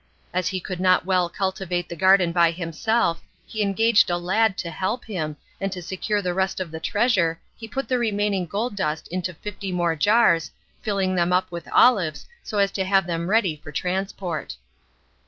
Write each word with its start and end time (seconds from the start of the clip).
As 0.33 0.47
he 0.47 0.59
could 0.59 0.79
not 0.79 1.05
well 1.05 1.29
cultivate 1.29 1.87
the 1.87 1.95
garden 1.95 2.31
by 2.31 2.49
himself, 2.49 3.21
he 3.45 3.61
engaged 3.61 4.09
a 4.09 4.17
lad 4.17 4.57
to 4.57 4.71
help 4.71 5.05
him, 5.05 5.37
and 5.59 5.71
to 5.71 5.79
secure 5.79 6.23
the 6.23 6.33
rest 6.33 6.59
of 6.59 6.71
the 6.71 6.79
treasure 6.79 7.39
he 7.55 7.67
put 7.67 7.87
the 7.87 7.99
remaining 7.99 8.47
gold 8.47 8.75
dust 8.75 9.07
into 9.09 9.35
fifty 9.35 9.71
more 9.71 9.95
jars, 9.95 10.49
filling 10.81 11.13
them 11.13 11.31
up 11.31 11.51
with 11.51 11.69
olives 11.71 12.25
so 12.41 12.57
as 12.57 12.71
to 12.71 12.83
have 12.83 13.05
them 13.05 13.29
ready 13.29 13.57
for 13.63 13.71
transport. 13.71 14.55